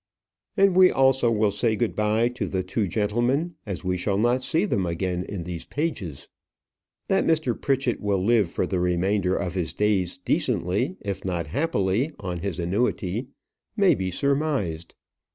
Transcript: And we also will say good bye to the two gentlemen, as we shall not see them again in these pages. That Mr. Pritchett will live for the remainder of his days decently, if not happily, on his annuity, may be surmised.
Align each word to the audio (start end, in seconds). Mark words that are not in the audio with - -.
And 0.57 0.75
we 0.75 0.89
also 0.89 1.29
will 1.29 1.51
say 1.51 1.75
good 1.75 1.95
bye 1.95 2.27
to 2.29 2.47
the 2.47 2.63
two 2.63 2.87
gentlemen, 2.87 3.53
as 3.67 3.83
we 3.83 3.97
shall 3.97 4.17
not 4.17 4.41
see 4.41 4.65
them 4.65 4.83
again 4.83 5.23
in 5.25 5.43
these 5.43 5.65
pages. 5.65 6.27
That 7.07 7.23
Mr. 7.23 7.53
Pritchett 7.53 8.01
will 8.01 8.25
live 8.25 8.51
for 8.51 8.65
the 8.65 8.79
remainder 8.79 9.35
of 9.35 9.53
his 9.53 9.73
days 9.73 10.17
decently, 10.17 10.97
if 11.01 11.23
not 11.23 11.45
happily, 11.45 12.13
on 12.19 12.39
his 12.39 12.57
annuity, 12.57 13.27
may 13.77 13.93
be 13.93 14.09
surmised. 14.09 14.95